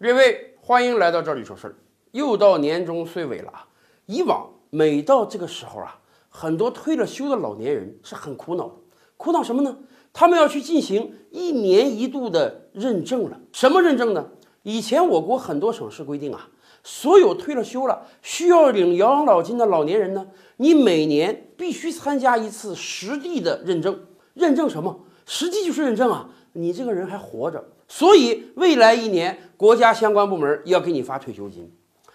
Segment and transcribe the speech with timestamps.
[0.00, 1.74] 各位，欢迎来到这里说事儿。
[2.12, 3.66] 又到年终岁尾了啊！
[4.06, 5.98] 以往每到这个时候啊，
[6.28, 8.74] 很多退了休的老年人是很苦恼的。
[9.16, 9.76] 苦恼什么呢？
[10.12, 13.40] 他们要去进行一年一度的认证了。
[13.50, 14.24] 什么认证呢？
[14.62, 16.48] 以前我国很多省市规定啊，
[16.84, 20.28] 所有退了休了需要领养老金的老年人呢，
[20.58, 24.06] 你每年必须参加一次实地的认证。
[24.34, 25.00] 认证什么？
[25.26, 27.64] 实际就是认证啊，你这个人还活着。
[27.86, 31.72] 所以未来一年，国家相关部门要给你发退休金。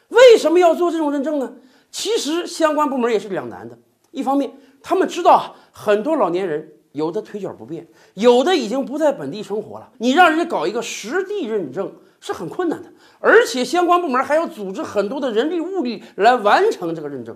[0.10, 1.54] 为什么要做这种认证呢？
[1.92, 3.78] 其实相关部门也是两难的。
[4.12, 4.52] 一方面，
[4.82, 12.90] 他们知道，很多老年人有的腿脚不便，有的已经不在本地生活了，你让人家搞一个实地认证是很困难的。
[13.20, 17.36] 而且相关部门还要组织很多的人力物力来完成这个认证。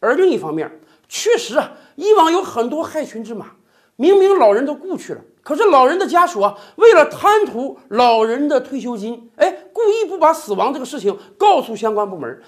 [0.00, 3.52] 而另一方面，确实啊，以往有很多害群之马，
[3.96, 5.20] 明明老人都故去了。
[5.42, 12.42] 可是老人的家属啊，为了贪图老人的退休金，哎，故意不把死亡这个事情告诉相关部门，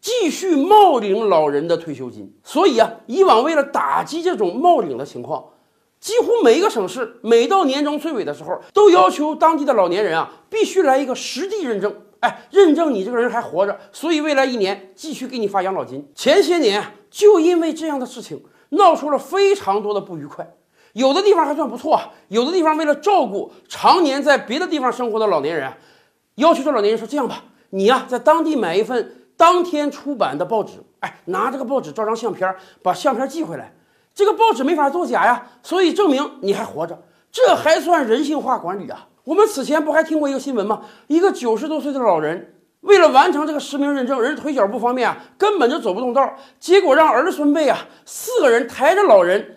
[0.00, 2.34] 继续冒领老人的退休金。
[2.44, 5.42] 所以啊，以往为了打击这种冒领的情况，
[5.98, 16.06] 几乎每一个省市每到年终岁尾的时候，都要求当地的老年人啊，必须来一个实地认证，哎，认证你这个人还活着，所以未来一年继续给你发养老金。
[16.14, 20.54] 前些年就因为这样的事情，闹出了非常多的不愉快。
[20.94, 25.72] 有的地方还算不错，有的地方为了照顾常年在别的地方生活的老年人，
[26.36, 33.74] 要求这老年人说：“这样吧，你呀在当地买一份当天出版的报纸，哎，拿这个报纸照张相片，把相片寄回来。
[34.14, 36.96] 这个报纸没法作假呀，所以证明你还活着，
[37.32, 39.08] 这还算人性化管理啊。
[39.24, 40.82] 我们此前不还听过一个新闻吗？
[41.08, 49.56] 一个九十多岁的老人为了完成这个实名认证，人腿脚不方便啊，根本就走不动道，结果让儿孙辈啊四个人抬着老人。”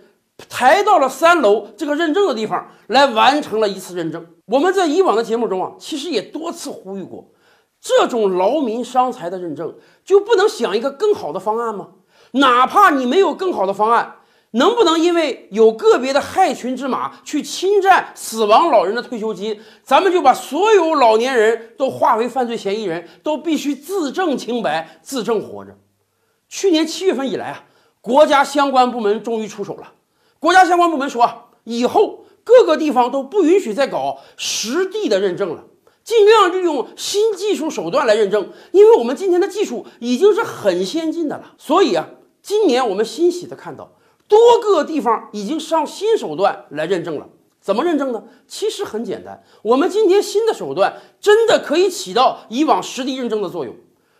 [0.50, 4.26] 抬到了三楼这个认证的地方来完成了一次认证。
[4.46, 7.32] 我们在以往的节目中啊，其实也多次呼吁过，
[7.82, 11.90] 这种劳民伤财的认证就不能想一个更好的方案吗？
[12.32, 14.18] 哪怕你没有更好的方案，
[14.52, 25.78] 能不能因为有个别的害群之马去侵占死亡老人的退休金，咱们就把所有老年人都化为犯罪嫌疑人，都必须自证清白、自证活着？
[26.48, 27.64] 去年七月份以来啊，
[28.02, 29.94] 国家相关部门终于出手了。
[30.40, 35.64] 国家相关部门说啊，以后各个地方都不允许再搞实地的认证了，
[36.04, 41.56] 尽量利用新技术手段来认证，因为我们今天的技术已经是很先进的了。
[41.58, 42.08] 所以啊，
[42.42, 43.92] 今年我们欣喜的看到，
[44.28, 47.28] 多个地方已经上新手段来认证了。
[47.60, 48.24] 怎么认证呢？
[48.48, 53.76] 其实很简单，我们今天新的手段真的可以起到以往实地认证的作用。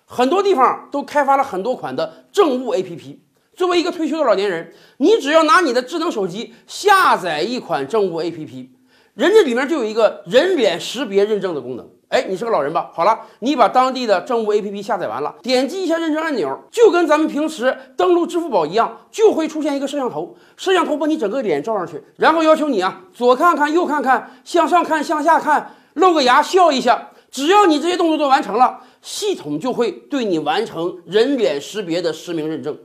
[0.06, 3.20] 很多地方都开发了很多款的政务 APP。
[3.58, 8.68] 作为一个退休的老年人，你只要拿你的智能手机下载一款政务 APP，
[9.16, 11.90] 人家里面就有一个人脸识别认证的功能。
[12.10, 12.92] 哎，你是个老人吧？
[12.94, 27.10] 好了，你把当地的政务 APP 下载完了，点击一下认证按钮，就跟咱们平时登录支付宝一样，就会出现一个摄像头，摄像头把你整个脸照上去，然后要求你啊左看看右看看，向上看向下看，露个牙笑一下。
[27.32, 32.78] 只要你这些动作都完成了，系统就会对你完成人脸识别的实名认证。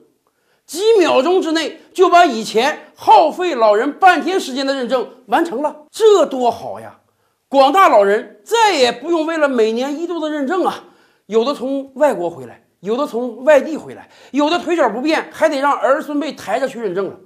[0.72, 7.00] 几秒钟之内就把以前耗费老人半天时间的认证完成了，这多好呀！
[7.46, 10.84] 广大老人再也不用为了每年一度的认证啊，
[11.26, 17.16] 有的从外国回来，有的从外地回来，有的腿脚不便，还得让儿孙辈抬着去认证了。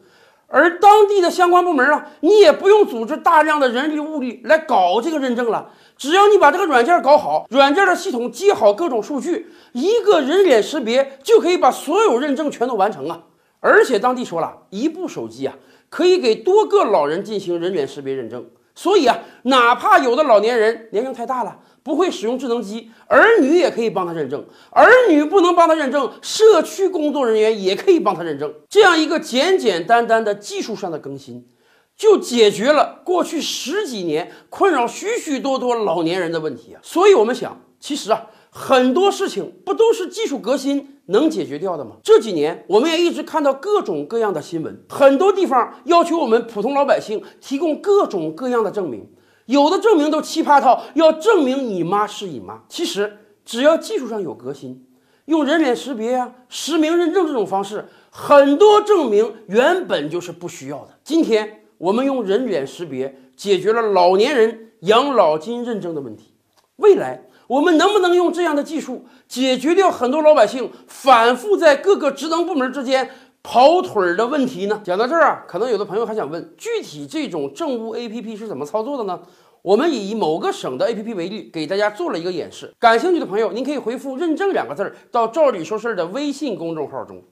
[0.49, 13.21] 而当地的相关部门啊，你也不用组织大量的人力物力来搞这个认证了，只要你把这个软件搞好，软件的系统接好各种数据，一个人脸识别就可以把所有认证全都完成啊！
[13.61, 15.57] 而且当地说了一部手机啊，
[15.89, 18.47] 可以给多个老人进行人脸识别认证。
[18.75, 24.45] 所以啊，哪怕有的老年人年龄太大了，不会使用智能机，儿女也可以帮他认证。
[24.71, 28.53] 儿女不能帮他认证，社区工作人员也可以帮他认证。
[28.69, 31.49] 这样一个简简单单的技术上的更新，
[31.97, 36.81] 就解决了过去十几年困扰许许多多老年人的问题啊。
[36.83, 38.27] 所以我们想，其实啊。
[38.59, 41.97] 很多事情不都是技术革新能解决掉的吗？
[42.03, 49.07] 这几年我们也一直看到各种各样的新闻，很多地方要求我们普通老百姓提供各种各样的证明，
[49.45, 52.63] 有的证明都奇葩到要证明你妈是你妈。
[52.67, 54.87] 其实只要技术上有革新，
[55.27, 60.99] 用人脸识别呀、实名认证这种方式，很多证明原本就是不需要的。
[61.05, 66.33] 今天我们用人脸识别解决了老年人养老金认证的问题，
[66.77, 67.25] 未来。
[67.47, 73.09] 我们能不能用这样的技术解决掉很多老百姓反复在各个职能部门之间
[73.43, 74.81] 跑腿儿的问题呢？
[74.83, 79.21] 讲到这儿啊，可能有的朋友还想问，具体这种政务 APP 是怎么操作的呢？
[79.63, 82.73] 我们以某个省的 APP 为例，给大家做了一个演示。
[82.81, 87.23] 感兴趣的朋友，您可以回复“认证”两个字儿到赵理说事儿的微信公众号中。